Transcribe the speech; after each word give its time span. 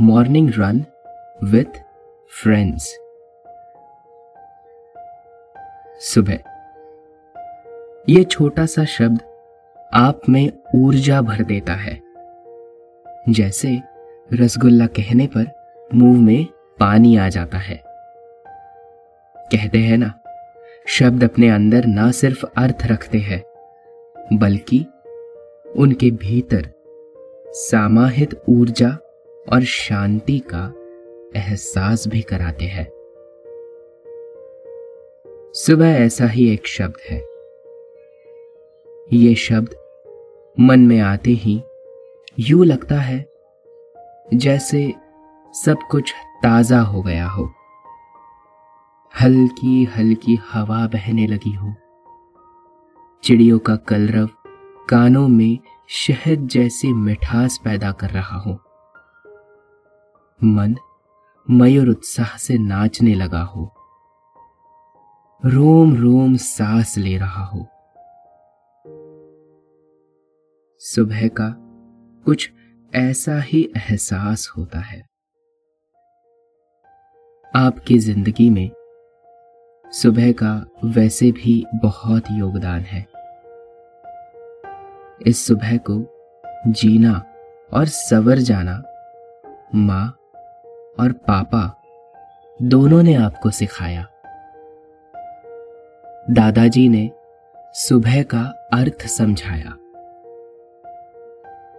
Morning 0.00 0.50
run 0.58 0.84
with 1.44 1.78
friends 2.42 2.82
सुबह। 6.00 6.38
यह 8.08 8.22
छोटा 8.22 8.66
सा 8.66 8.84
शब्द 8.84 9.20
आप 9.94 10.20
में 10.28 10.52
ऊर्जा 10.74 11.20
भर 11.20 11.42
देता 11.42 11.72
है। 11.72 12.00
जैसे 13.28 13.82
रसगुल्ला 14.32 14.86
कहने 14.86 15.26
पर 15.26 15.46
मुँह 15.94 16.20
में 16.20 16.46
पानी 16.80 17.16
आ 17.16 17.28
जाता 17.28 17.58
है। 17.58 17.82
कहते 19.38 19.78
हैं 19.78 19.98
ना, 19.98 20.20
शब्द 20.88 21.24
अपने 21.24 21.48
अंदर 21.48 21.84
ना 21.84 22.10
सिर्फ़ 22.10 22.46
अर्थ 22.56 22.86
रखते 22.86 23.18
हैं, 23.18 23.42
बल्कि 24.38 24.86
उनके 25.76 26.10
भीतर 26.10 26.70
सामाहित 27.48 28.42
ऊर्जा 28.48 28.98
और 29.52 29.64
शांति 29.64 30.42
का 30.54 30.72
एहसास 31.36 32.08
भी 32.08 32.22
कराते 32.22 32.64
हैं। 32.64 32.86
सुबह 35.54 35.86
ऐसा 35.86 36.26
ही 36.26 36.52
एक 36.52 36.66
शब्द 36.66 36.96
है। 37.10 37.22
ये 39.12 39.34
शब्द 39.34 39.74
मन 40.60 40.80
में 40.80 41.00
आते 41.00 41.30
ही 41.30 41.62
यूँ 42.38 42.66
लगता 42.66 42.94
है 42.94 43.28
जैसे 44.34 44.94
सब 45.64 45.78
कुछ 45.90 46.12
ताज़ा 46.42 46.80
हो 46.80 47.02
गया 47.02 47.28
हो। 47.28 47.52
हल्की 49.22 49.84
हल्की 49.84 50.34
हवा 50.34 50.86
बहने 50.86 51.26
लगी 51.26 51.54
हो। 51.54 51.74
चिड़ियों 53.22 53.58
का 53.58 53.76
कलरव 53.76 54.28
कानों 54.88 55.28
में 55.28 55.58
शहद 55.88 56.48
जैसी 56.48 56.92
मिठास 56.92 57.60
पैदा 57.64 57.92
कर 57.92 58.10
रहा 58.10 58.36
हो। 58.36 58.58
मन 60.44 60.76
मयूर 61.50 61.88
उत्साह 61.88 62.36
से 62.36 62.58
नाचने 62.58 63.14
लगा 63.14 63.42
हो। 63.42 63.74
रोम 65.44 65.96
रोम 65.96 66.36
सांस 66.36 66.98
ले 66.98 67.16
रहा 67.18 67.44
हो। 67.44 67.66
सुबह 70.78 71.28
का 71.28 71.54
कुछ 72.24 72.50
ऐसा 72.94 73.40
ही 73.40 73.72
एहसास 73.76 74.52
होता 74.56 74.78
है। 74.78 75.00
आपकी 77.56 77.98
ज़िंदगी 77.98 78.50
में 78.50 78.70
सुबह 79.92 80.32
का 80.32 80.66
वैसे 80.84 81.32
भी 81.32 81.66
बहुत 81.74 82.24
योगदान 82.30 82.80
है। 82.80 83.06
इस 85.26 85.46
सुबह 85.46 85.76
को 85.76 86.04
जीना 86.66 87.24
और 87.72 87.84
सवर 87.84 88.38
जाना 88.38 88.82
माँ 89.74 90.18
और 90.98 91.12
पापा 91.12 91.62
दोनों 92.62 93.02
ने 93.02 93.14
आपको 93.14 93.50
सिखाया। 93.50 94.06
दादाजी 96.30 96.88
ने 96.88 97.10
सुबह 97.74 98.22
का 98.22 98.42
अर्थ 98.72 99.06
समझाया। 99.06 99.76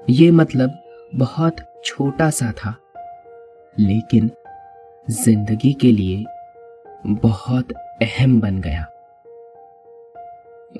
ये 0.10 0.32
मतलब 0.32 0.80
बहुत 1.16 1.56
छोटा 1.86 2.30
सा 2.30 2.52
था, 2.52 2.76
लेकिन 3.80 4.30
ज़िंदगी 5.10 5.74
के 5.74 5.92
लिए 5.92 6.26
बहुत 7.08 7.72
अहम 8.02 8.40
बन 8.42 8.62
गया। 8.62 8.86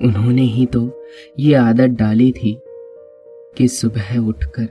उन्होंने 0.02 0.42
ही 0.42 0.66
तो 0.66 0.90
ये 1.38 1.54
आदत 1.54 1.90
डाली 1.90 2.32
थी 2.32 2.60
कि 3.56 3.68
सुबह 3.68 4.16
उठकर 4.18 4.66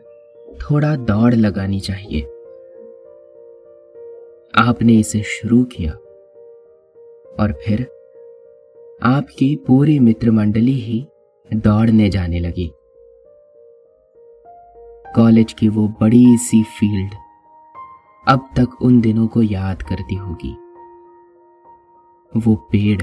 थोड़ा 0.61 0.95
दौड़ 0.95 1.33
लगानी 1.33 1.79
चाहिए। 1.79 2.21
आपने 4.57 4.93
इसे 4.93 5.23
शुरू 5.23 5.63
किया। 5.63 5.91
और 7.39 7.51
फिर 7.65 7.81
आपकी 9.03 9.55
पूरी 9.55 9.99
मित्र 9.99 10.31
मंडली 10.31 10.73
ही 10.73 11.07
दौड़ने 11.53 12.09
जाने 12.09 12.39
लगी। 12.39 12.71
कॉलेज 15.15 15.53
की 15.53 15.67
वो 15.67 15.87
बड़ी 15.87 16.37
सी 16.37 16.63
फ़ील्ड 16.63 17.13
अब 18.27 18.49
तक 18.59 18.81
उन 18.81 19.01
दिनों 19.01 19.27
को 19.27 19.41
याद 19.41 19.81
करती 19.81 20.15
होगी। 20.15 20.53
वो 22.37 22.55
पेड़ 22.55 23.01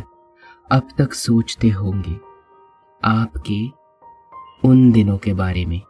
अब 0.72 0.88
तक 0.98 1.12
सोचते 1.12 1.68
होंगे 1.68 2.16
आपके 3.04 3.66
उन 4.68 4.92
दिनों 4.92 5.18
के 5.18 5.34
बारे 5.34 5.64
में। 5.64 5.80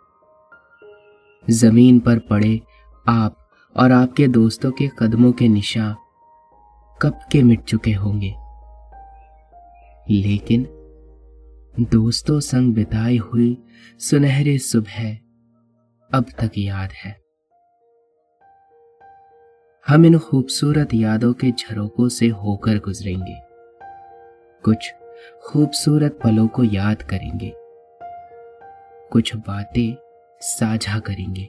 ज़मीन 1.50 2.00
पर 2.00 2.18
पड़े 2.18 2.60
आप 3.08 3.41
और 3.76 3.92
आपके 3.92 4.28
दोस्तों 4.28 4.72
के 4.72 4.90
कदमों 4.98 5.32
के 5.32 5.48
निशान 5.48 5.96
कब 7.02 7.20
के 7.32 7.42
मिट 7.42 7.60
चुके 7.60 7.92
होंगे। 7.92 8.34
लेकिन 10.10 10.68
दोस्तों 11.80 12.40
संग 12.40 12.74
बिताई 12.74 13.16
हुई 13.16 13.62
सुनहरे 13.98 14.58
सुबह 14.58 15.14
अब 16.14 16.24
तक 16.40 16.50
याद 16.58 16.90
है। 16.92 17.22
हम 19.86 20.06
इन 20.06 20.18
खूबसूरत 20.18 20.94
यादों 20.94 21.32
के 21.32 21.50
झरोकों 21.50 22.08
से 22.08 22.28
होकर 22.28 22.78
गुजरेंगे। 22.78 23.36
कुछ 24.64 24.94
खूबसूरत 25.44 26.18
पलों 26.24 26.48
को 26.48 26.64
याद 26.64 27.02
करेंगे। 27.02 27.52
कुछ 29.12 29.36
बातें 29.36 29.96
साझा 30.40 30.98
करेंगे। 30.98 31.48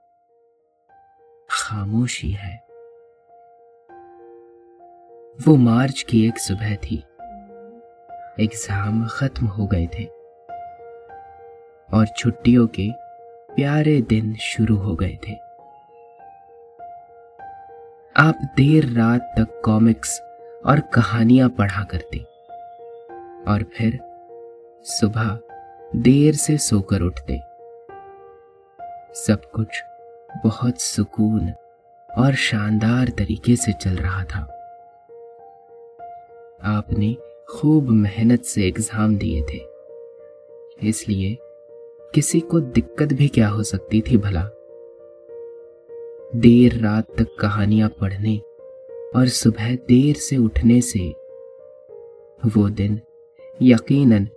खामोशी 1.53 2.31
है। 2.31 2.63
वो 5.47 5.55
मार्च 5.55 6.01
की 6.01 6.27
एक 6.27 6.37
सुबह 6.37 6.75
थी। 6.75 6.95
एग्ज़ाम 8.39 9.07
खत्म 9.07 9.45
हो 9.45 9.65
गए 9.65 9.87
थे। 9.87 10.03
और 11.93 12.05
छुट्टियों 12.17 12.67
के 12.67 12.89
प्यारे 13.55 14.01
दिन 14.01 14.35
शुरू 14.35 14.75
हो 14.75 14.95
गए 14.95 15.19
थे। 15.27 15.33
आप 18.17 18.39
देर 18.43 18.85
रात 18.85 19.21
तक 19.21 19.61
कॉमिक्स 19.65 20.19
और 20.65 20.79
कहानियाँ 20.79 21.49
पढ़ा 21.49 21.83
करते। 21.83 22.17
और 23.51 23.63
फिर 23.63 23.99
सुबह 24.83 25.39
देर 25.95 26.33
से 26.33 26.57
सोकर 26.57 27.01
उठते। 27.01 27.39
सब 29.13 29.51
कुछ 29.55 29.83
बहुत 30.37 30.81
सुकून 30.81 31.51
और 32.17 32.35
शानदार 32.35 33.09
तरीके 33.09 33.55
से 33.55 33.71
चल 33.71 33.95
रहा 33.95 34.23
था। 34.23 34.39
आपने 36.63 37.17
खूब 37.49 37.89
मेहनत 37.89 38.43
से 38.43 38.67
एग्ज़ाम 38.67 39.17
दिए 39.17 39.41
थे। 39.41 39.59
इसलिए 40.89 41.37
किसी 42.15 42.39
को 42.39 42.59
दिक्कत 42.59 43.13
भी 43.13 43.27
क्या 43.27 43.47
हो 43.47 43.63
सकती 43.63 44.01
थी 44.01 44.17
भला? 44.17 44.43
देर 46.35 46.79
रात 46.79 47.07
तक 47.17 47.35
कहानियाँ 47.39 47.89
पढ़ने 47.89 48.37
और 49.15 49.27
सुबह 49.27 49.75
देर 49.75 50.15
से 50.15 50.37
उठने 50.37 50.81
से 50.81 51.09
वो 52.45 52.69
दिन 52.69 52.99
यकीनन 53.61 54.27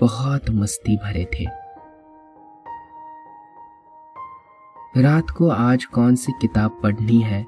बहुत 0.00 0.50
मस्ती 0.50 0.96
भरे 0.96 1.24
थे। 1.24 1.57
रात 4.96 5.30
को 5.30 5.48
आज 5.48 5.84
कौन 5.84 6.16
सी 6.16 6.32
किताब 6.32 6.80
पढ़नी 6.82 7.20
है? 7.20 7.46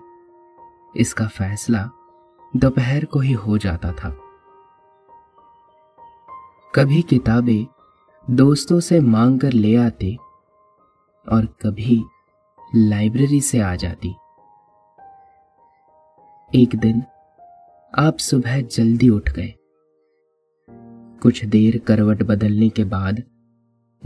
इसका 0.96 1.26
फैसला 1.26 1.90
दोपहर 2.56 3.04
को 3.04 3.20
ही 3.20 3.32
हो 3.32 3.58
जाता 3.58 3.92
था। 3.92 4.16
कभी 6.74 7.02
किताबें 7.02 7.66
दोस्तों 8.34 8.80
से 8.80 9.00
मांग 9.00 9.40
कर 9.40 9.52
ले 9.52 9.76
आते 9.76 10.16
और 11.32 11.46
कभी 11.46 12.04
लाइब्रेरी 12.74 13.40
से 13.40 13.60
आ 13.60 13.74
जाती। 13.74 14.08
एक 16.54 16.76
दिन 16.76 17.02
आप 17.98 18.16
सुबह 18.16 18.60
जल्दी 18.60 19.08
उठ 19.08 19.30
गए। 19.30 19.54
कुछ 21.22 21.44
देर 21.44 21.78
करवट 21.78 22.22
बदलने 22.22 22.68
के 22.68 22.84
बाद 22.84 23.22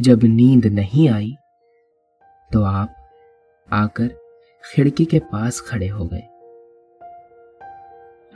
जब 0.01 0.21
नींद 0.25 0.67
नहीं 0.67 1.09
आई 1.09 1.37
तो 2.53 2.63
आप 2.63 2.95
आकर 3.73 4.09
खिड़की 4.65 5.05
के 5.05 5.19
पास 5.19 5.61
खड़े 5.61 5.89
हो 5.89 6.05
गए। 6.05 6.23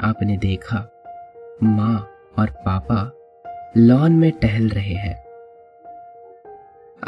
आपने 0.01 0.37
देखा, 0.37 1.03
माँ 1.63 2.11
और 2.39 2.51
पापा 2.51 3.13
लॉन 3.77 4.13
में 4.13 4.33
टहल 4.33 4.69
रहे 4.69 4.95
हैं। 4.95 5.29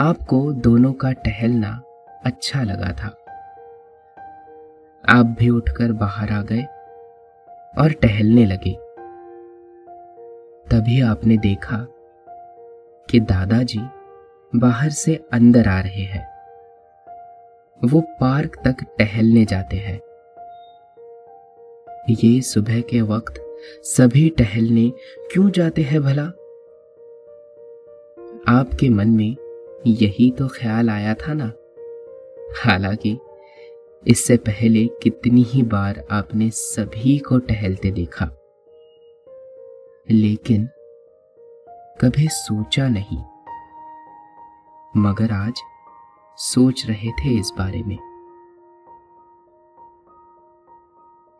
आपको 0.01 0.53
दोनों 0.53 0.93
का 0.93 1.13
टहलना 1.13 1.83
अच्छा 2.25 2.63
लगा 2.63 2.93
था। 2.93 3.17
आप 5.09 5.27
भी 5.27 5.51
उठकर 5.51 5.93
बाहर 5.93 6.33
आ 6.33 6.43
गए 6.43 6.63
और 7.79 7.93
टहलने 7.93 8.47
लगे। 8.47 8.79
तभी 10.71 11.03
आपने 11.03 11.37
देखा 11.37 11.87
कि 13.11 13.21
दादाजी 13.21 13.81
बाहर 14.57 14.91
से 14.91 15.25
अंदर 15.33 15.69
आ 15.69 15.81
रहे 15.81 16.03
हैं। 16.03 16.30
वो 17.85 18.01
पार्क 18.01 18.57
तक 18.65 18.77
टहलने 18.99 19.45
जाते 19.45 19.77
हैं। 19.77 20.01
ये 22.11 22.41
सुबह 22.41 22.81
के 22.81 23.01
वक्त 23.01 23.57
सभी 23.83 24.29
टहलने 24.29 24.93
क्यों 25.33 25.51
जाते 25.51 25.83
हैं 25.83 26.03
भला? 26.03 26.23
आपके 28.49 28.89
मन 28.89 29.09
में 29.09 29.37
यही 29.87 30.31
तो 30.31 30.49
ख्याल 30.49 30.91
आया 30.91 31.15
था 31.15 31.35
ना? 31.35 31.53
हालाँकि 32.65 33.19
इससे 34.07 34.37
पहले 34.37 34.87
कितनी 34.87 35.43
ही 35.43 35.63
बार 35.63 36.05
आपने 36.11 36.51
सभी 36.51 37.19
को 37.19 37.39
टहलते 37.39 37.91
देखा। 37.91 38.31
लेकिन 40.11 40.69
कभी 42.01 42.29
सोचा 42.29 42.89
नहीं। 42.89 43.19
मगर 44.97 45.33
आज 45.33 45.61
सोच 46.41 46.85
रहे 46.87 47.11
थे 47.13 47.29
इस 47.39 47.53
बारे 47.59 47.83
में। 47.83 47.97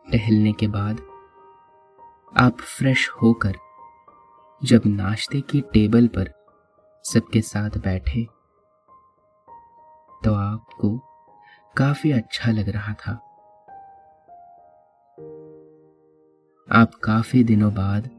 टहलने 0.07 0.51
के 0.53 0.67
बाद 0.67 0.99
आप 2.37 2.57
फ्रेश 2.57 3.09
होकर 3.21 3.55
जब 4.61 4.81
नाश्ते 4.85 5.41
की 5.41 5.61
टेबल 5.61 6.07
पर 6.07 6.31
सबके 7.05 7.41
साथ 7.41 7.77
बैठे 7.77 8.23
तो 10.23 10.33
आपको 10.33 10.97
काफ़ी 11.77 12.11
अच्छा 12.11 12.51
लग 12.51 12.69
रहा 12.69 12.93
था। 12.93 13.11
आप 16.69 16.91
काफ़ी 17.03 17.43
दिनों 17.43 17.73
बाद 17.73 18.09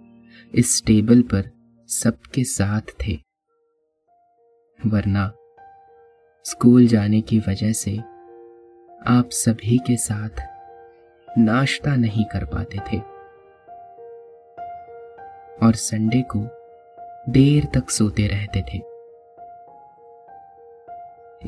इस 0.54 0.82
टेबल 0.86 1.22
पर 1.22 1.50
सबके 1.88 2.44
साथ 2.44 2.92
थे, 3.00 3.14
वरना 4.78 5.32
स्कूल 6.44 6.86
जाने 6.86 7.20
की 7.20 7.38
वजह 7.38 7.72
से 7.72 7.98
आप 9.06 9.28
सभी 9.32 9.78
के 9.78 9.96
साथ 9.96 10.28
नाश्ता 11.38 11.96
नहीं 11.96 12.24
कर 12.24 12.44
पाते 12.44 12.78
थे। 12.78 12.98
और 15.66 15.74
संडे 15.74 16.22
को 16.36 16.38
देर 17.28 17.64
तक 17.64 17.90
सोते 17.90 18.26
रहते 18.26 18.62
थे। 18.62 18.78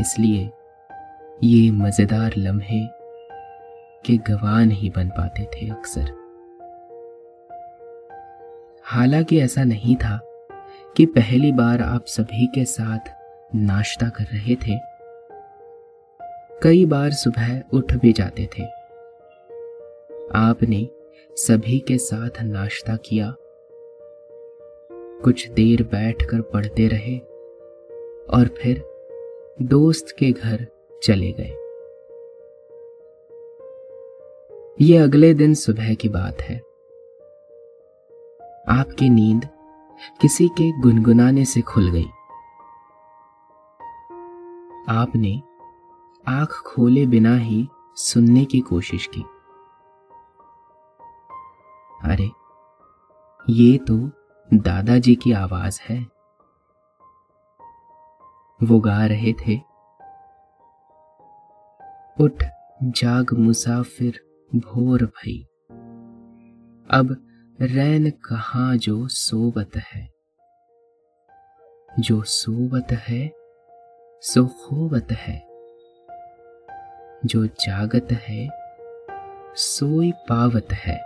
इसलिए 0.01 0.51
ये 1.43 1.71
मज़ेदार 1.71 2.33
लम्हे 2.37 2.87
के 4.05 4.17
गवाह 4.17 4.65
नहीं 4.65 4.91
बन 4.91 5.09
पाते 5.09 5.45
थे 5.45 5.71
अक्सर। 5.71 6.07
हालाँकि 8.85 9.41
ऐसा 9.41 9.65
नहीं 9.65 9.97
था 9.97 10.21
कि 10.97 11.07
पहली 11.07 11.53
बार 11.53 11.83
आप 11.83 12.05
सभी 12.07 12.47
के 12.47 12.65
साथ 12.65 13.24
नाश्ता 13.55 14.09
कर 14.09 14.25
रहे 14.25 14.55
थे। 14.55 14.95
कई 16.63 16.87
बार 16.87 17.11
सुबह 17.11 17.63
उठ 17.75 17.93
भी 17.93 18.13
जाते 18.13 18.49
थे। 18.59 18.63
आपने 20.35 20.89
सभी 21.37 21.79
के 21.79 21.99
साथ 21.99 22.31
नाश्ता 22.43 22.97
किया। 22.97 23.35
कुछ 25.25 25.49
देर 25.49 25.83
बैठकर 25.83 26.41
पढ़ते 26.41 26.89
रहे 26.89 27.19
और 28.39 28.49
फिर 28.49 28.85
दोस्त 29.63 30.07
के 30.19 30.33
घर 30.33 30.67
चले 31.03 31.33
गए। 31.33 31.55
ये 34.81 34.99
अगले 34.99 35.35
दिन 35.35 35.55
सुबह 35.55 35.95
की 35.95 36.09
बात 36.09 36.41
है। 36.43 36.57
आपकी 38.69 39.09
नींद 39.09 39.49
किसी 40.21 40.49
के 40.49 40.81
गुनगुनाने 40.81 41.45
से 41.45 41.61
खुल 41.61 41.91
गई। 41.91 42.07
आपने 44.89 45.43
आँख 46.29 46.63
खोले 46.67 47.07
बिना 47.07 47.37
ही 47.37 47.69
सुनने 47.97 48.45
की 48.45 48.61
कोशिश 48.61 49.09
की। 49.17 49.21
अरे, 52.11 52.31
ये 53.49 53.79
तो 53.79 54.11
दादाजी 54.55 55.15
की 55.15 55.33
आवाज़ 55.33 55.81
है। 55.83 56.03
वो 58.63 58.81
गा 58.81 59.07
रहे 59.07 59.33
थे। 59.33 59.61
उठ, 62.21 62.45
जाग 62.83 63.35
मुसाफिर, 63.39 64.21
भोर 64.55 65.03
भई। 65.03 65.43
अब 66.91 67.17
रैन 67.61 68.11
कहा 68.11 68.77
जो 68.77 69.09
सोबत 69.09 69.71
है। 69.77 70.15
जो 72.01 72.23
सोबत 72.23 72.87
है 72.93 73.44
सो 74.27 74.47
खोबत 74.47 75.13
है। 75.13 75.47
जो 77.27 77.47
जागत 77.47 78.09
है, 78.13 78.49
सोई 79.55 80.13
पावत 80.13 80.67
है। 80.73 80.97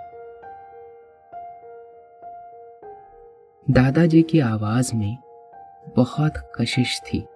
दादाजी 3.71 4.23
की 4.23 4.41
आवाज़ 4.41 4.97
में 4.97 5.17
बहुत 5.97 6.33
कशिश 6.61 7.01
थी। 7.01 7.27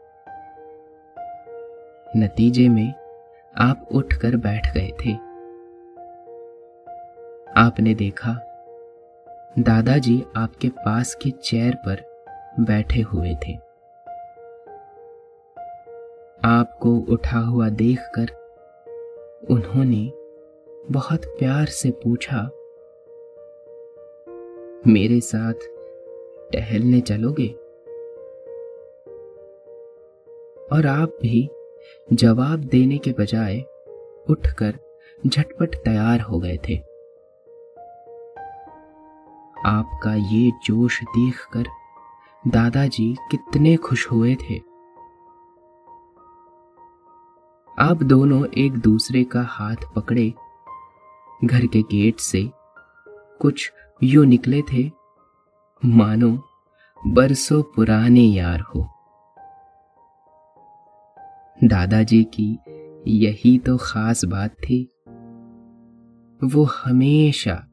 नतीजे 2.16 2.68
में 2.68 2.94
आप 3.58 3.88
उठकर 3.92 4.36
बैठ 4.36 4.74
गए 4.74 4.90
थे। 5.04 5.12
आपने 7.60 7.94
देखा, 7.94 8.32
दादाजी 9.58 10.24
आपके 10.36 10.68
पास 10.68 11.14
की 11.14 11.30
चेयर 11.30 11.74
पर 11.74 12.24
बैठे 12.60 13.00
हुए 13.00 13.34
थे। 13.34 13.71
आपको 16.44 16.90
उठा 17.12 17.38
हुआ 17.38 17.68
देखकर 17.68 18.30
उन्होंने 19.50 20.12
बहुत 20.90 21.24
प्यार 21.24 21.66
से 21.66 21.90
पूछा, 21.90 22.40
मेरे 24.86 25.20
साथ 25.20 25.68
टहलने 26.52 27.00
चलोगे? 27.00 27.46
और 30.72 30.86
आप 30.86 31.18
भी 31.22 31.48
जवाब 32.12 32.64
देने 32.64 32.98
के 32.98 33.12
बजाय 33.12 33.60
उठकर 34.30 34.78
झटपट 35.26 35.74
तैयार 35.74 36.20
हो 36.20 36.38
गए 36.38 36.58
थे। 36.68 36.76
आपका 39.66 40.14
ये 40.34 40.50
जोश 40.66 41.02
देखकर 41.04 41.64
दादाजी 42.48 43.14
कितने 43.30 43.76
खुश 43.76 44.10
हुए 44.10 44.34
थे। 44.34 44.71
आप 47.78 48.02
दोनों 48.02 48.46
एक 48.46 48.72
दूसरे 48.72 49.24
का 49.24 49.42
हाथ 49.42 49.76
पकड़े, 49.96 50.34
घर 51.44 51.66
के 51.66 51.82
गेट 51.82 52.18
से 52.18 52.50
कुछ 53.40 53.72
यू 54.02 54.24
निकले 54.24 54.62
थे, 54.62 54.90
मानो 55.84 56.42
बरसों 57.06 57.62
पुराने 57.62 58.20
यार 58.20 58.60
हो। 58.60 58.88
दादाजी 61.64 62.24
की 62.24 62.58
यही 63.06 63.58
तो 63.58 63.76
खास 63.76 64.24
बात 64.24 64.50
थी। 64.50 64.88
वो 66.44 66.64
हमेशा 66.64 67.66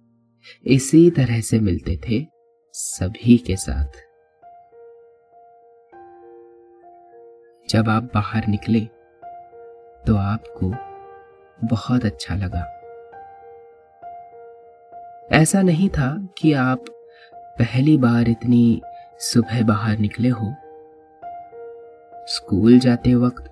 इसी 0.65 1.11
तरह 1.11 1.41
से 1.41 1.59
मिलते 1.59 1.99
थे 2.09 2.25
सभी 2.73 3.37
के 3.37 3.55
साथ। 3.55 3.91
जब 7.69 7.89
आप 7.89 8.03
बाहर 8.03 8.47
निकले 8.47 8.98
तो 10.07 10.15
आपको 10.15 10.73
बहुत 11.67 12.05
अच्छा 12.05 12.35
लगा। 12.35 12.75
ऐसा 15.31 15.61
नहीं 15.61 15.89
था 15.89 16.27
कि 16.37 16.53
आप 16.53 16.85
पहली 17.35 17.97
बार 17.97 18.29
इतनी 18.29 18.81
सुबह 19.19 19.63
बाहर 19.63 19.97
निकले 19.97 20.29
हो। 20.29 20.53
स्कूल 22.27 22.79
जाते 22.79 23.15
वक्त 23.15 23.45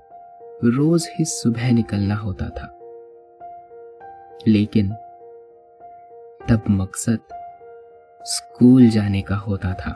रोज 0.64 1.10
ही 1.20 1.26
सुबह 1.26 1.72
निकलना 1.72 2.16
होता 2.16 2.50
था। 2.50 2.74
लेकिन 4.48 4.90
तब 6.50 6.64
मकसद 6.70 7.20
स्कूल 8.24 8.90
जाने 8.90 9.22
का 9.22 9.36
होता 9.36 9.74
था। 9.74 9.92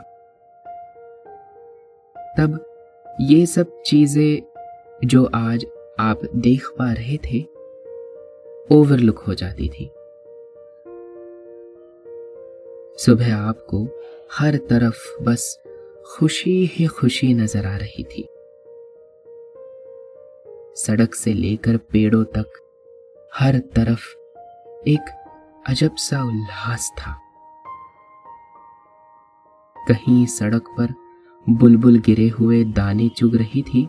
तब 2.38 2.66
ये 3.20 3.46
सब 3.46 3.82
चीज़ें 3.82 4.42
जो 5.04 5.30
आज 5.34 5.66
आप 5.98 6.20
देख 6.36 6.66
पा 6.78 6.92
रहे 6.92 7.16
थे 7.16 7.40
ओवरलुक 8.76 9.18
हो 9.18 9.34
जाती 9.34 9.68
थी। 9.68 9.84
सुबह 12.98 13.36
आपको 13.36 13.84
हर 14.32 14.56
तरफ़ 14.56 15.22
बस 15.22 15.62
खुशी 16.06 16.54
ही 16.66 16.86
खुशी 16.86 17.34
नज़र 17.34 17.66
आ 17.66 17.76
रही 17.76 18.04
थी। 18.04 18.28
सड़क 20.76 21.14
से 21.14 21.32
लेकर 21.32 21.76
पेड़ों 21.76 22.24
तक 22.24 22.60
हर 23.32 23.58
तरफ़ 23.58 24.08
एक 24.88 25.10
अजब 25.68 25.96
सा 25.96 26.22
उल्लास 26.24 26.92
था। 26.98 27.16
कहीं 29.76 30.26
सड़क 30.26 30.74
पर 30.78 30.94
बुलबुल 31.48 31.98
गिरे 31.98 32.28
हुए 32.28 32.64
दाने 32.64 33.08
चुग 33.08 33.36
रही 33.36 33.62
थी 33.62 33.88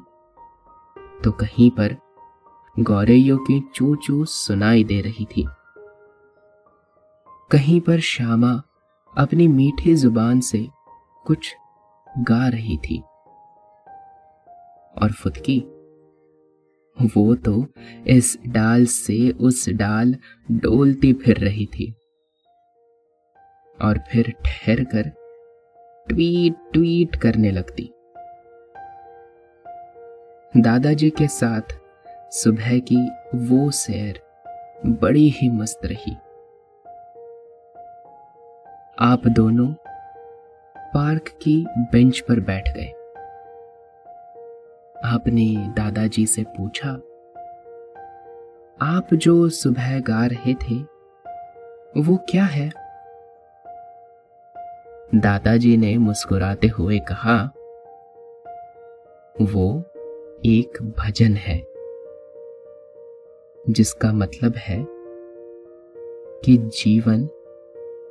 तो 1.23 1.31
कहीं 1.31 1.71
पर 1.71 1.95
गौरैयों 2.79 3.37
की 3.37 3.63
चू 3.75 3.95
चू 3.95 4.25
सुनाई 4.25 4.83
दे 4.83 5.01
रही 5.01 5.25
थी। 5.25 5.47
कहीं 7.51 7.81
पर 7.81 7.99
श्यामा 7.99 8.63
अपनी 9.17 9.47
मीठी 9.47 9.95
ज़ुबान 9.95 10.39
से 10.39 10.67
कुछ 11.25 11.55
गा 12.19 12.47
रही 12.47 12.77
थी। 12.77 12.99
और 15.01 15.11
फुदकी, 15.11 15.59
वो 17.15 17.35
तो 17.35 17.65
इस 18.07 18.37
डाल 18.47 18.85
से 18.85 19.31
उस 19.31 19.69
डाल 19.69 20.15
डोलती 20.51 21.13
फिर 21.13 21.37
रही 21.37 21.65
थी। 21.65 21.93
और 23.81 23.99
फिर 24.11 24.33
ठहर 24.45 24.83
कर 24.83 25.09
ट्वीट 26.07 26.55
ट्वीट 26.73 27.15
करने 27.15 27.51
लगती। 27.51 27.92
दादाजी 30.57 31.09
के 31.09 31.27
साथ 31.27 31.61
सुबह 32.31 32.79
की 32.79 32.97
वो 33.35 33.71
सैर 33.71 34.19
बड़ी 34.85 35.29
ही 35.29 35.49
मस्त 35.49 35.79
रही। 35.85 36.11
आप 38.99 39.27
दोनों 39.27 39.67
पार्क 40.77 41.27
की 41.41 41.65
बेंच 41.77 42.19
पर 42.19 42.39
बैठ 42.39 42.69
गए। 42.69 42.87
आपने 45.05 45.73
दादाजी 45.77 46.25
से 46.25 46.43
पूछा, 46.43 46.89
आप 48.81 49.13
जो 49.13 49.49
सुबह 49.49 49.99
गा 49.99 50.25
रहे 50.25 50.53
थे, 50.53 50.81
वो 52.01 52.17
क्या 52.29 52.43
है? 52.43 52.69
दादाजी 55.15 55.77
ने 55.77 55.97
मुस्कुराते 55.97 56.67
हुए 56.67 56.99
कहा, 56.99 57.51
वो 59.41 59.83
एक 60.45 60.93
भजन 60.97 61.33
है, 61.33 61.67
जिसका 63.69 64.13
मतलब 64.13 64.53
है 64.55 64.85
कि 66.45 66.57
जीवन 66.57 67.27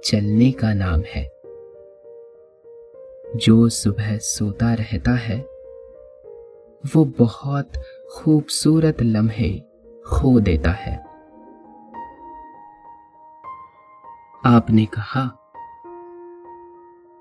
चलने 0.04 0.52
का 0.52 0.74
नाम 0.74 1.00
है। 1.00 1.32
जो 3.36 3.68
सुबह 3.68 4.18
सोता 4.18 4.74
रहता 4.74 5.10
है, 5.10 5.36
वो 6.94 7.04
बहुत 7.04 7.72
खूबसूरत 8.14 8.96
लम्हे 9.02 9.58
खो 10.06 10.40
देता 10.40 10.70
है। 10.70 10.96
आपने 14.46 14.86
कहा, 14.86 15.52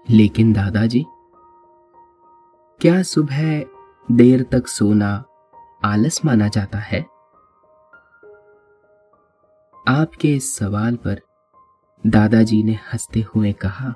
लेकिन 0.09 0.53
दादाजी, 0.53 1.05
क्या 2.81 3.03
सुबह 3.03 3.65
देर 4.11 4.43
तक 4.43 4.67
सोना 4.67 5.25
आलस 5.85 6.25
माना 6.25 6.47
जाता 6.47 6.77
है। 6.77 7.01
आपके 9.87 10.35
इस 10.35 10.57
सवाल 10.57 10.95
पर 10.95 11.21
दादाजी 12.07 12.63
ने 12.63 12.71
हँसते 12.71 13.19
हुए 13.19 13.53
कहा, 13.53 13.93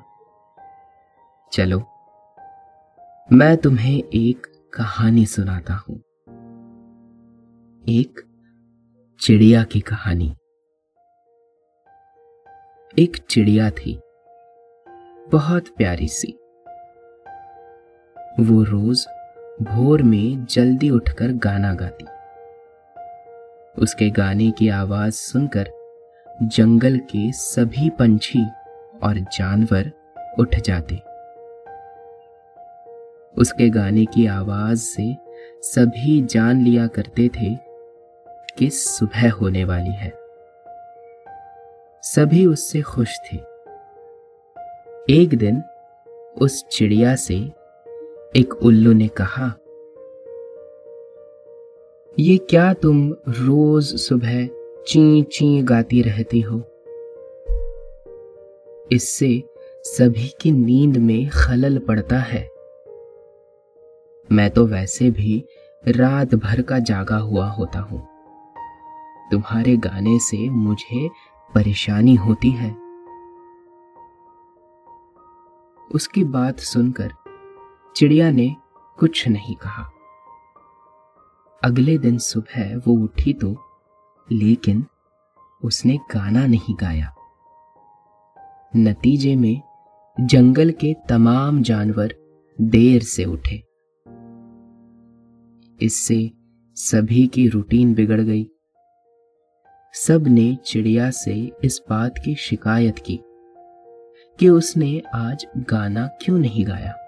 चलो, 1.51 1.79
मैं 3.31 3.57
तुम्हें 3.57 4.03
एक 4.13 4.48
कहानी 4.74 5.25
सुनाता 5.25 5.74
हूँ। 5.74 5.98
एक 7.89 8.24
चिड़िया 9.19 9.63
की 9.63 9.79
कहानी। 9.79 10.36
एक 13.00 13.17
चिड़िया 13.17 13.69
थी, 13.69 14.00
बहुत 15.31 15.67
प्यारी 15.67 16.07
सी। 16.07 16.27
वो 18.39 18.63
रोज 18.63 19.07
भोर 19.62 20.03
में 20.03 20.45
जल्दी 20.45 20.89
उठकर 20.89 21.27
गाना 21.27 21.74
गाती। 21.74 22.05
उसके 23.81 24.09
गाने 24.09 24.51
की 24.51 24.69
आवाज़ 24.69 25.13
सुनकर 25.13 25.69
जंगल 26.43 26.97
के 26.97 27.31
सभी 27.31 27.89
पंछी 27.89 28.45
और 29.03 29.19
जानवर 29.19 29.91
उठ 30.39 30.55
जाते। 30.55 30.95
उसके 33.38 33.69
गाने 33.69 34.05
की 34.05 34.27
आवाज़ 34.27 34.79
से 34.79 35.17
सभी 35.62 36.21
जान 36.21 36.62
लिया 36.62 36.88
करते 36.88 37.27
थे 37.27 37.55
कि 38.57 38.69
सुबह 38.69 39.31
होने 39.31 39.65
वाली 39.65 39.91
है। 39.91 40.13
सभी 42.03 42.45
उससे 42.45 42.81
खुश 42.81 43.19
थे। 43.19 43.38
एक 45.09 45.29
दिन 45.33 45.63
उस 46.41 46.65
चिड़िया 46.67 47.15
से 47.15 47.64
एक 48.36 48.54
उल्लू 48.54 48.94
ने 48.94 49.08
कहा, 49.08 49.46
ये 52.20 52.38
क्या 52.38 52.74
तुम 52.74 53.15
रोज 53.30 53.96
सुबह 53.96 54.46
ची 54.88 55.24
ची 55.24 55.62
गाती 55.62 56.01
रहती 56.01 56.42
हो? 56.42 56.58
इससे 58.92 59.44
सभी 59.84 60.27
की 60.42 60.51
नींद 60.51 60.98
में 60.98 61.30
खलल 61.30 61.77
पड़ता 61.77 62.18
है। 62.18 62.44
मैं 64.32 64.50
तो 64.50 64.65
वैसे 64.65 65.12
भी 65.12 65.44
रात 65.88 66.36
भर 66.36 66.62
का 66.62 66.80
जागा 66.80 67.18
हुआ 67.18 67.48
होता 67.48 67.80
हूँ। 67.80 68.08
तुम्हारे 69.32 69.77
गाने 69.77 70.20
से 70.20 70.50
मुझे 70.50 71.10
परेशानी 71.56 72.15
होती 72.15 72.51
है। 72.51 72.75
उसकी 75.96 76.24
बात 76.24 76.60
सुनकर 76.60 77.13
चिड़िया 77.96 78.32
ने 78.32 78.56
कुछ 79.00 79.28
नहीं 79.28 79.56
कहा। 79.56 79.84
अगले 81.64 81.98
दिन 81.98 82.18
सुबह 82.18 82.78
वो 82.78 82.94
उठी 83.04 83.34
तो 83.34 83.58
लेकिन 84.32 84.86
उसने 85.64 85.98
गाना 85.98 86.48
नहीं 86.48 86.75
गाया। 86.82 87.16
नतीजे 88.75 89.36
में 89.36 89.62
जंगल 90.22 90.72
के 90.72 90.96
तमाम 91.10 91.62
जानवर 91.62 92.16
देर 92.62 93.02
से 93.02 93.25
उठे। 93.25 93.64
इससे 95.86 96.32
सभी 96.75 97.28
की 97.28 97.48
रूटीन 97.48 97.94
बिगड़ 97.94 98.22
गई। 98.22 98.50
सबने 99.94 100.58
चिड़िया 100.66 101.12
से 101.12 101.52
इस 101.64 101.82
बात 101.90 102.14
की 102.25 102.36
शिकायत 102.36 103.00
की 103.00 103.20
कि 104.40 104.50
उसने 104.50 105.02
आज 105.16 105.48
गाना 105.58 106.08
क्यों 106.08 106.38
नहीं 106.38 106.68
गाया। 106.68 107.04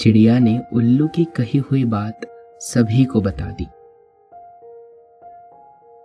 चिड़िया 0.00 0.38
ने 0.38 0.60
उल्लू 0.72 1.08
की 1.08 1.24
कही 1.24 1.58
हुई 1.58 1.84
बात 1.84 2.20
सभी 2.60 3.04
को 3.04 3.20
बता 3.20 3.56
दी। 3.60 3.66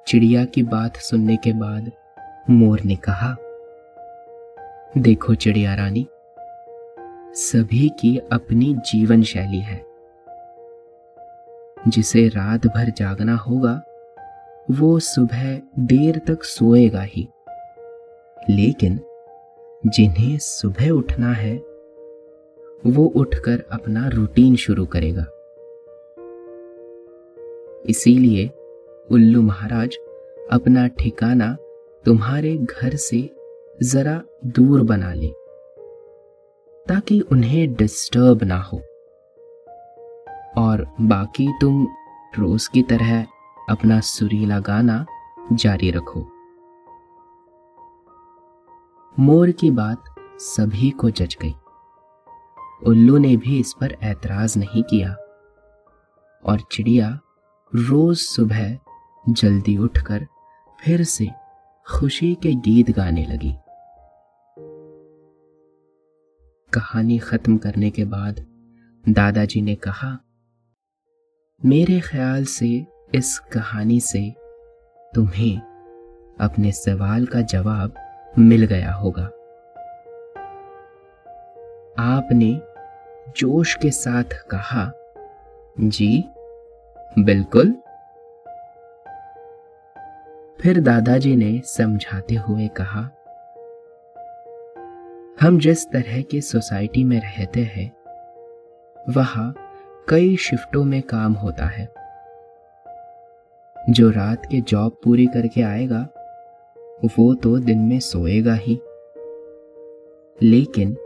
चिड़िया 0.08 0.46
की 0.46 0.64
बात 0.64 0.96
सुनने 0.96 1.38
के 1.38 1.54
बाद 1.54 1.92
मोर 2.50 2.82
ने 2.86 2.96
कहा, 2.96 3.36
देखो 4.98 5.36
चिड़िया 5.36 5.76
रानी, 5.76 6.08
सभी 7.34 7.90
की 7.90 8.18
अपनी 8.18 8.74
जीवन 8.74 9.24
शैली 9.24 9.60
है। 9.60 9.86
जिसे 11.88 12.28
रात 12.28 12.68
भर 12.68 12.90
जागना 12.90 13.36
होगा, 13.36 13.84
वो 14.72 15.00
सुबह 15.00 15.62
देर 15.80 16.18
तक 16.18 16.44
सोएगा 16.44 17.02
ही। 17.02 17.30
लेकिन 18.50 19.00
जिन्हें 19.86 20.38
सुबह 20.38 20.90
उठना 20.90 21.34
है 21.34 21.62
वो 22.86 23.06
उठकर 23.06 23.64
अपना 23.72 24.08
रूटीन 24.08 24.56
शुरू 24.56 24.86
करेगा। 24.86 25.26
इसीलिए 27.90 28.50
उल्लू 29.12 29.42
महाराज, 29.42 29.98
अपना 30.52 30.88
ठिकाना 30.88 31.58
तुम्हारे 32.06 32.56
घर 32.58 32.96
से 32.96 33.30
जरा 33.84 34.22
दूर 34.46 34.82
बना 34.82 35.14
ले, 35.14 35.28
ताकि 36.88 37.20
उन्हें 37.32 37.74
डिस्टर्ब 37.74 38.44
ना 38.44 38.60
हो। 38.62 38.82
और 40.58 40.86
बाकी 41.02 41.48
तुम 41.62 41.88
रोज 42.40 42.68
की 42.68 42.82
तरह 42.82 43.26
अपना 43.70 44.00
सुरीला 44.00 44.60
गाना 44.60 45.06
जारी 45.54 45.92
रखो। 45.92 46.26
मोर 49.20 49.52
की 49.52 49.72
बात 49.72 50.04
सभी 50.40 50.90
को 50.90 51.10
जच 51.10 51.38
गई। 51.42 51.54
उल्लू 52.86 53.18
ने 53.18 53.38
भी 53.38 53.60
इस 53.60 53.74
पर 53.82 53.98
ऐतराज 54.04 54.58
नहीं 54.58 54.84
किया। 54.84 55.16
और 56.46 56.60
चिड़िया 56.72 57.20
रोज 57.76 58.18
सुबह 58.18 58.78
जल्दी 59.30 59.78
उठकर 59.78 60.26
फिर 60.84 61.04
से 61.04 61.28
खुशी 61.88 62.36
के 62.36 62.54
गीत 62.54 62.92
गाने 62.92 63.26
लगी। 63.26 63.54
कहानी 66.74 67.18
खत्म 67.18 67.58
करने 67.58 67.90
के 67.90 68.06
बाद 68.06 68.46
दादाजी 69.10 69.62
ने 69.62 69.76
कहा, 69.76 70.18
मेरे 71.66 72.00
ख्याल 72.00 72.46
से 72.46 72.86
इस 73.16 73.40
कहानी 73.40 74.00
से 74.00 74.36
तुम्हें 75.16 75.58
अपने 76.42 76.72
सवाल 76.72 77.26
का 77.26 77.42
जवाब 77.42 77.94
मिल 78.40 78.66
गया 78.66 78.94
होगा। 78.94 79.26
आपने 82.00 82.67
जोश 83.36 83.76
के 83.76 83.92
साथ 83.92 84.24
कहा, 84.24 84.92
जी, 85.80 86.24
बिल्कुल। 87.20 87.72
फिर 90.62 90.82
दादाजी 90.82 91.36
ने 91.36 91.62
समझाते 91.66 92.36
हुए 92.36 92.68
कहा, 92.68 93.10
हम 95.42 95.60
जिस 95.60 95.86
तरह 95.88 96.22
की 96.22 96.42
सोसाइटी 96.42 97.04
में 97.04 97.22
रहते 97.22 97.60
हैं, 97.60 97.92
वहाँ 99.10 99.56
कई 100.10 100.36
शिफ्टों 100.36 100.84
में 100.84 101.02
काम 101.02 101.34
होता 101.34 101.66
है। 101.66 101.94
जो 103.90 104.10
रात 104.10 104.46
के 104.46 104.62
जॉब 104.62 104.98
पूरी 105.04 105.26
करके 105.26 105.62
आएगा, 105.62 106.08
वो 107.06 107.34
तो 107.34 107.60
दिन 107.60 107.80
में 107.80 108.00
सोएगा 108.00 108.54
ही। 108.54 108.82
लेकिन 110.44 110.98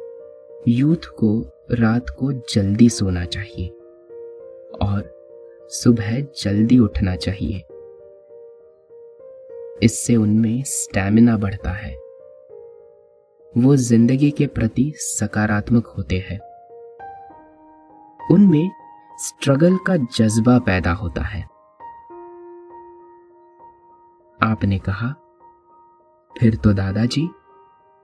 यूथ 0.68 1.10
को 1.20 1.61
रात 1.74 2.06
को 2.10 2.32
जल्दी 2.32 2.90
सोना 2.90 3.26
चाहिए 3.26 3.68
और 4.82 5.22
सुबह 5.70 6.22
जल्दी 6.22 6.80
उठना 6.80 7.16
चाहिए। 7.16 7.58
इससे 9.84 10.16
उनमें 10.16 10.64
स्टैमिना 10.64 11.38
बढ़ता 11.38 11.72
है। 11.72 11.94
वो 13.58 13.76
ज़िंदगी 13.76 14.32
के 14.32 14.48
प्रति 14.48 14.94
सकारात्मक 14.96 15.88
होते 15.88 16.16
हैं। 16.18 16.40
उनमें 18.32 18.72
स्ट्रगल 19.20 19.78
का 19.78 19.98
जज्बा 19.98 20.60
पैदा 20.60 20.92
होता 20.92 21.22
है। 21.22 21.42
आपने 24.44 24.80
कहा, 24.80 25.08
फिर 26.40 26.56
तो 26.56 26.74
दादाजी, 26.74 27.30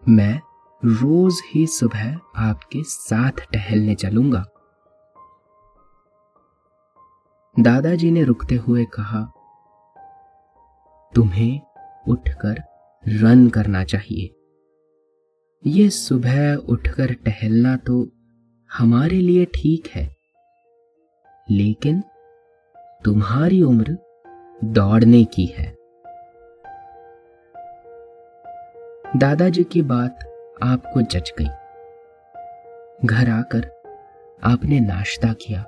मैं 0.10 0.42
रोज 0.84 1.40
ही 1.46 1.66
सुबह 1.68 2.20
आपके 2.40 2.82
साथ 2.86 3.40
टहलने 3.54 3.96
चलूँगा। 3.96 4.44
दादाजी 7.56 8.12
ने 8.12 8.24
रुकते 8.24 8.56
हुए 8.58 8.86
कहा, 8.94 9.22
तुम्हें 11.13 11.60
उठकर 12.08 12.62
रन 13.06 13.48
करना 13.50 13.84
चाहिए। 13.86 14.30
ये 15.66 15.90
सुबह 15.90 16.56
उठकर 16.70 17.13
टहलना 17.26 17.76
तो 17.78 18.08
हमारे 18.72 19.16
लिए 19.16 19.46
ठीक 19.56 19.88
है, 19.88 20.06
लेकिन 21.48 22.02
तुम्हारी 23.06 23.62
उम्र 23.63 23.98
दौड़ने 24.62 25.24
की 25.26 25.46
है। 25.48 25.76
दादाजी 29.18 29.63
की 29.63 29.82
बात 29.84 30.20
आपको 30.63 31.02
जच 31.02 31.34
गई। 31.39 31.48
घर 33.06 33.30
आकर 33.30 33.65
आपने 34.43 34.80
नाश्ता 34.80 35.34
किया 35.34 35.62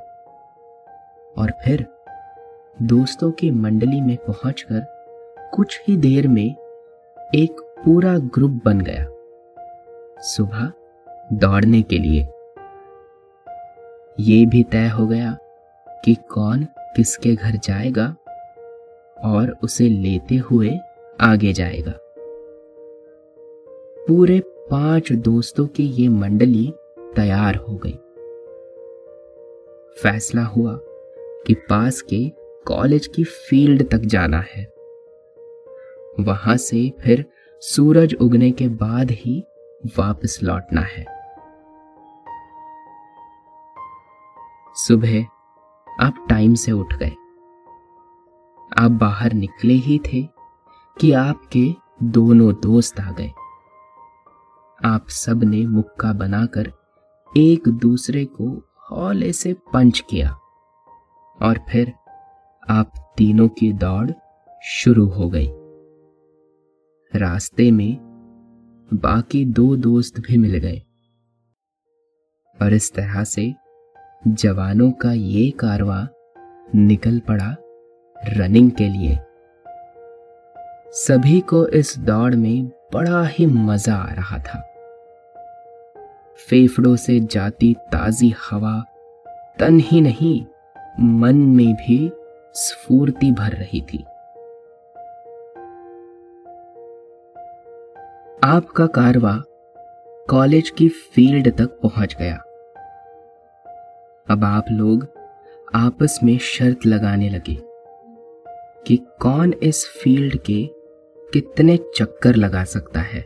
और 1.36 1.52
फिर 1.63 1.86
दोस्तों 2.82 3.32
की 3.32 3.52
मंडली 3.52 4.02
में 4.02 4.15
पहुंचकर 4.17 4.86
कुछ 5.56 5.80
ही 5.88 5.97
देर 5.97 6.28
में 6.28 6.56
एक 7.36 7.62
पूरा 7.86 8.17
ग्रुप 8.17 8.62
बन 8.65 8.82
गया, 8.82 9.06
सुबह 10.23 10.71
दौड़ने 11.34 11.82
के 11.82 11.97
लिए। 11.97 12.28
ये 14.19 14.45
भी 14.45 14.63
तय 14.63 14.88
हो 14.88 15.08
गया 15.08 15.38
कि 16.06 16.15
कौन 16.30 16.63
किसके 16.95 17.36
घर 17.36 17.56
जाएगा 17.58 18.06
और 19.25 19.56
उसे 19.63 19.88
लेते 19.89 20.36
हुए 20.36 20.80
आगे 21.21 21.54
जाएगा। 21.54 21.93
पूरे 24.08 24.39
पाँच 24.71 25.12
दोस्तों 25.12 25.67
की 25.67 25.84
ये 25.84 26.10
मंडली 26.10 26.73
तैयार 26.99 27.55
हो 27.55 27.79
गई। 27.86 27.97
फैसला 30.03 30.43
हुआ 30.43 30.79
कि 31.47 31.53
पास 31.53 32.01
के 32.01 32.29
कॉलेज 32.65 33.08
की 33.08 33.23
फ़ील्ड 33.23 33.89
तक 33.89 33.97
जाना 33.97 34.39
है। 34.39 34.73
वहाँ 36.19 36.58
से 36.58 36.93
फिर 37.01 37.25
सूरज 37.62 38.15
उगने 38.21 38.51
के 38.51 38.67
बाद 38.67 39.12
ही 39.12 39.43
वापस 39.97 40.39
लौटना 40.43 40.82
है। 40.82 41.05
सुबह 44.75 45.23
आप 45.99 46.25
टाइम 46.29 46.53
से 46.53 46.71
उठ 46.71 46.93
गए। 46.93 47.12
आप 48.77 48.91
बाहर 48.91 49.34
निकले 49.34 49.73
ही 49.73 49.99
थे 49.99 50.27
कि 50.99 51.12
आपके 51.12 51.73
दोनों 52.03 52.53
दोस्त 52.53 52.99
आ 52.99 53.12
गए। 53.12 53.32
आप 54.86 55.10
सबने 55.10 55.68
मुक्का 55.68 56.13
बनाकर 56.13 56.72
एक 57.38 57.68
दूसरे 57.68 58.26
को 58.26 58.70
हौले 58.92 59.34
से 59.34 59.54
पंच 59.54 60.04
किया। 60.10 60.30
और 61.42 61.60
फिर 61.70 61.94
आप 62.70 63.13
तीनों 63.18 63.48
की 63.48 63.74
दौड़ 63.74 64.12
शुरू 64.63 65.06
हो 65.06 65.30
गई। 65.30 65.48
रास्ते 67.20 67.72
में 67.72 67.98
बाकी 68.94 69.46
दो 69.46 69.76
दोस्त 69.76 70.20
भी 70.20 70.38
मिल 70.38 70.58
गए। 70.58 70.82
और 72.62 72.74
इस 72.74 72.94
तरह 72.94 73.24
से 73.24 73.56
जवानों 74.28 74.92
का 74.92 75.12
ये 75.12 75.52
कारवा 75.52 76.08
निकल 76.76 77.20
पड़ा 77.20 77.56
रनिंग 78.28 78.72
के 78.72 78.89
लिए। 78.89 79.20
सभी 80.92 81.42
को 81.42 81.68
इस 81.68 82.00
दौड़ 82.00 82.36
में 82.36 82.68
बड़ा 82.94 83.26
ही 83.26 83.46
मज़ा 83.46 83.96
आ 83.96 84.13
रहा 84.13 84.38
था। 84.38 84.68
फेफड़ों 86.47 86.95
से 86.95 87.19
जाती 87.19 87.73
ताजी 87.73 88.34
हवा, 88.49 88.84
तन 89.60 89.80
ही 89.80 90.02
नहीं, 90.02 90.45
मन 90.99 91.36
में 91.36 91.73
भी 91.73 92.12
स्फूर्ति 92.54 93.32
भर 93.32 93.52
रही 93.52 93.82
थी। 93.82 94.04
आपका 98.43 98.88
कारवा 98.88 99.43
कॉलेज 100.30 100.69
की 100.69 100.89
फ़ील्ड 100.89 101.58
तक 101.58 101.65
पहुँच 101.65 102.15
गया। 102.19 102.36
अब 104.30 104.43
आप 104.43 104.65
लोग 104.71 105.08
आपस 105.75 106.19
में 106.23 106.38
शर्त 106.38 106.86
लगाने 106.86 107.30
लगे 107.30 107.58
कि 108.88 108.97
कौन 109.19 109.54
इस 109.63 109.86
फ़ील्ड 109.86 110.38
के 110.38 110.69
कितने 111.34 111.78
चक्कर 111.95 112.36
लगा 112.36 112.63
सकता 112.63 112.99
है। 112.99 113.21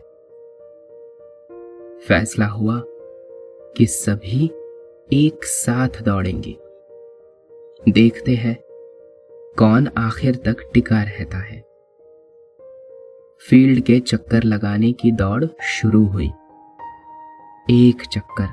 फैसला 2.08 2.46
हुआ 2.46 2.82
कि 3.78 3.86
सभी 3.86 4.46
एक 5.14 5.44
साथ 5.44 6.04
दौड़ेंगे। 6.04 6.60
देखते 7.92 8.36
हैं 8.36 8.58
कौन 9.58 9.90
आखिर 9.98 10.36
तक 10.36 10.72
टिका 10.74 11.04
रहता 11.04 11.38
है। 11.38 11.62
फ़ील्ड 13.50 13.84
के 13.84 14.00
चक्कर 14.00 14.44
लगाने 14.44 14.92
की 14.92 15.12
दौड़ 15.12 15.46
शुरू 15.62 16.06
हुई। 16.06 16.32
एक 17.70 18.02
चक्कर, 18.12 18.48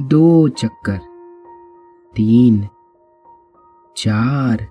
दो 0.00 0.48
चक्कर, 0.48 0.98
तीन, 2.16 2.68
चार, 3.96 4.62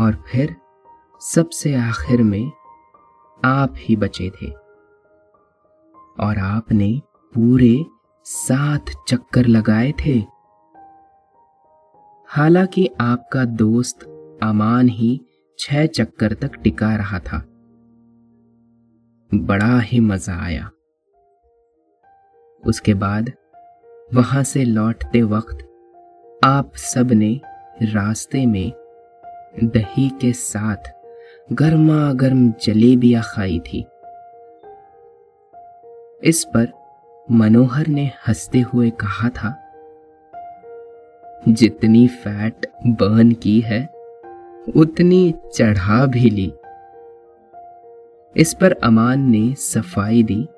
और 0.00 0.24
फिर 0.26 0.56
सबसे 1.20 1.74
आखिर 1.74 2.22
में 2.22 2.52
आप 3.44 3.74
ही 3.76 3.96
बचे 3.96 4.30
थे। 4.30 4.50
और 6.20 6.38
आपने 6.38 7.00
पूरे 7.34 7.84
सात 8.24 8.84
चक्कर 9.08 9.46
लगाए 9.46 9.92
थे। 10.06 10.22
हालाँकि 12.28 12.90
आपका 13.00 13.44
दोस्त 13.44 14.02
अमान 14.42 14.88
ही 14.88 15.20
छह 15.58 15.86
चक्कर 15.86 16.32
तक 16.32 16.54
टिका 16.54 16.96
रहा 16.96 17.18
था। 17.18 17.38
बड़ा 19.34 19.78
ही 19.80 20.00
मज़ा 20.00 20.34
आया। 20.44 20.70
उसके 22.66 22.94
बाद 22.94 23.32
वहाँ 24.14 24.42
से 24.44 24.64
लौटते 24.64 25.22
वक्त 25.22 25.58
आप 26.44 26.72
सबने 26.76 27.40
रास्ते 27.82 28.46
में 28.46 28.72
दही 29.64 30.08
के 30.08 30.32
साथ 30.32 30.90
गर्मा 31.52 32.12
गर्म 32.12 32.52
जलेबियाँ 32.62 33.22
खाई 33.26 33.58
थी। 33.58 33.86
इस 36.22 36.44
पर 36.44 36.77
मनोहर 37.30 37.86
ने 37.86 38.10
हँसते 38.28 38.60
हुए 38.60 38.90
कहा 38.90 39.28
था, 39.28 39.64
जितनी 41.48 42.08
फैट 42.08 42.66
बर्न 42.86 43.32
की 43.32 43.60
है, 43.60 43.88
उतनी 44.76 45.34
चढ़ा 45.54 46.06
भी 46.06 46.30
ली। 46.30 46.52
इस 48.36 48.54
पर 48.54 48.72
अमान 48.72 49.20
ने 49.20 49.54
सफ़ाई 49.54 50.22
दी। 50.22 50.48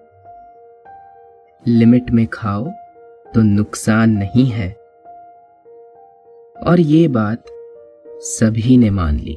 लिमिट 1.67 2.11
में 2.11 2.27
खाओ 2.27 2.69
तो 3.35 3.43
नुकसान 3.43 4.11
नहीं 4.11 4.47
है। 4.47 4.73
और 6.67 6.81
ये 6.81 7.09
बात 7.09 7.45
सभी 8.07 8.77
ने 8.77 8.91
मान 8.91 9.17
ली। 9.17 9.35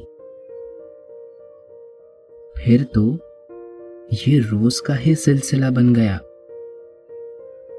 फिर 2.58 2.82
तो 2.84 3.18
ये 4.12 4.38
रोज 4.38 4.80
का 4.80 4.94
ही 4.94 5.14
सिलसिला 5.14 5.70
बन 5.70 5.94
गया। 5.94 6.20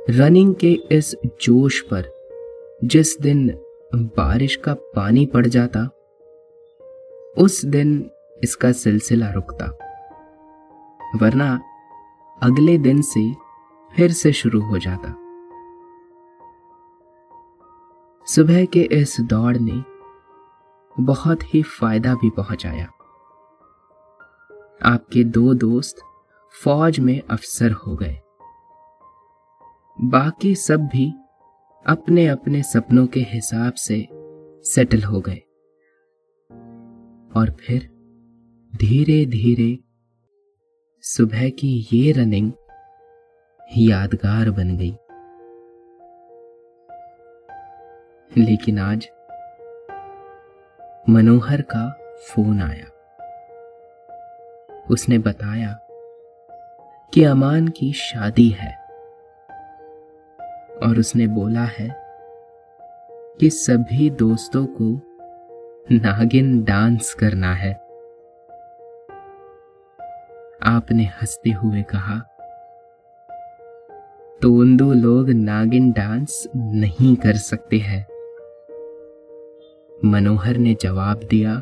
रनिंग 0.09 0.55
के 0.55 0.79
इस 0.91 1.15
जोश 1.41 1.81
पर, 1.81 2.05
जिस 2.83 3.21
दिन 3.21 3.49
बारिश 3.95 4.55
का 4.55 4.73
पानी 4.73 5.25
पड़ 5.25 5.45
जाता, 5.45 5.79
उस 7.37 7.65
दिन 7.65 8.11
इसका 8.43 8.71
सिलसिला 8.71 9.31
रुकता। 9.31 9.65
वरना 11.15 11.61
अगले 12.43 12.77
दिन 12.77 13.01
से 13.01 13.33
फिर 13.95 14.11
से 14.11 14.33
शुरू 14.33 14.61
हो 14.61 14.77
जाता। 14.77 15.09
सुबह 18.25 18.65
के 18.65 18.81
इस 18.81 19.17
दौड़ 19.21 19.57
ने 19.57 19.83
बहुत 21.03 21.53
ही 21.53 21.63
फ़ायदा 21.63 22.15
भी 22.15 22.29
पहुँचाया। 22.29 22.85
आपके 24.83 25.23
दो 25.23 25.53
दोस्त 25.53 25.95
फौज 26.63 26.99
में 26.99 27.21
अफसर 27.21 27.71
हो 27.71 27.95
गए। 27.95 28.19
बाकी 30.01 30.55
सब 30.55 30.79
भी 30.79 31.13
अपने 31.88 32.27
अपने 32.27 32.63
सपनों 32.63 33.08
के 33.08 33.19
हिसाब 33.19 33.73
से 33.73 34.08
सेटल 34.63 35.03
हो 35.03 35.19
गए। 35.19 35.41
और 37.39 37.51
फिर 37.51 37.89
धीरे 38.75 39.25
धीरे 39.25 39.79
सुबह 41.01 41.49
की 41.49 41.88
ये 41.93 42.12
रनिंग 42.12 42.51
यादगार 43.77 44.51
बन 44.51 44.77
गई। 44.77 44.95
लेकिन 48.43 48.79
आज 48.79 49.10
मनोहर 51.10 51.62
का 51.62 51.99
फ़ोन 52.15 52.62
आया। 52.62 52.86
उसने 54.91 55.17
बताया 55.17 55.79
कि 57.13 57.23
अमान 57.23 57.67
की 57.67 57.93
शादी 57.93 58.49
है। 58.49 58.84
और 60.83 60.99
उसने 60.99 61.27
बोला 61.27 61.63
है 61.63 61.89
कि 63.39 63.49
सभी 63.49 64.09
दोस्तों 64.09 64.65
को 64.65 64.89
नागिन 65.91 66.63
डांस 66.63 67.13
करना 67.13 67.53
है। 67.53 67.73
आपने 70.63 71.03
हँसते 71.03 71.49
हुए 71.49 71.83
कहा, 71.83 72.17
तोंदू 74.41 74.91
लोग 74.93 75.29
नागिन 75.29 75.91
डांस 75.91 76.47
नहीं 76.55 77.15
कर 77.15 77.33
सकते 77.33 77.77
हैं। 77.77 78.05
मनोहर 80.05 80.57
ने 80.57 80.75
जवाब 80.81 81.23
दिया 81.23 81.55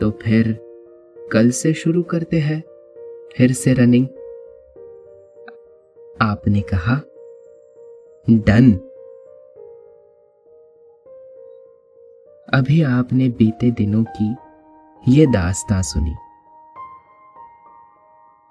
तो 0.00 0.10
फिर 0.22 0.56
कल 1.32 1.50
से 1.50 1.72
शुरू 1.74 2.02
करते 2.02 2.38
हैं, 2.38 2.62
फिर 3.36 3.52
से 3.52 3.72
रनिंग। 3.72 4.06
आपने 6.22 6.60
कहा 6.60 7.00
डन। 8.30 8.72
अभी 12.54 12.82
आपने 12.82 13.28
बीते 13.28 13.70
दिनों 13.70 14.04
की 14.04 14.36
ये 15.08 15.26
दास्तां 15.26 15.82
सुनी। 15.82 16.14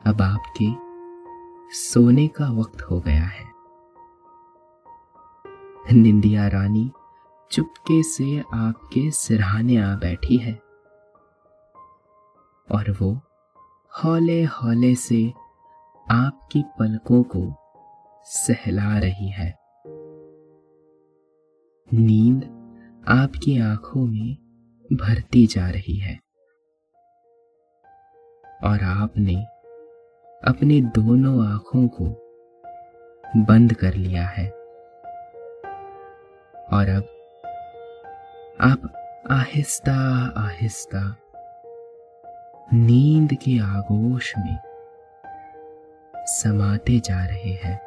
अब 0.06 0.22
आपके 0.22 0.66
सोने 1.74 2.28
का 2.28 2.52
वक्त 2.52 2.82
हो 2.82 3.00
गया 3.00 3.24
है। 3.24 3.46
निंदिया 5.94 6.48
रानी 6.48 6.92
चुपके 7.52 8.04
से 8.04 8.44
आपके 8.54 9.12
सिरहाने 9.12 9.78
आ 9.78 9.96
बैठी 9.96 10.38
है। 10.38 10.54
और 12.72 12.92
वो 13.02 13.20
हौले 14.04 14.44
हौले 14.44 14.96
से 14.96 15.34
आपकी 16.12 16.64
पलकों 16.80 17.24
को 17.24 17.54
सहला 18.24 19.00
रही 19.00 19.30
है। 19.30 19.61
नींद 21.94 22.44
आपकी 23.08 23.60
आँखों 23.60 24.06
में 24.06 24.38
भरती 24.94 25.48
जा 25.48 25.70
रही 25.70 25.96
है। 25.98 26.20
और 28.64 28.84
आपने 28.84 29.36
अपने 30.48 30.82
दोनों 30.82 31.48
आँखों 31.48 31.88
को 31.88 32.06
बंद 33.38 33.74
कर 33.74 33.94
लिया 33.94 34.26
है। 34.28 34.50
और 36.74 36.90
अब 36.90 37.04
आप 38.62 38.94
आहिस्ता 39.32 40.34
आहिस्ता 40.38 41.16
नींद 42.74 43.34
के 43.34 43.60
आगोश 43.60 44.34
में 44.38 44.58
समाते 46.16 47.00
जा 47.00 47.26
रहे 47.26 47.54
हैं। 47.54 47.82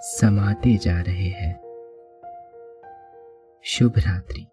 समाते 0.00 0.76
जा 0.76 1.00
रहे 1.00 1.28
हैं। 1.28 1.69
शुभ 3.64 3.98
रात्रि। 3.98 4.49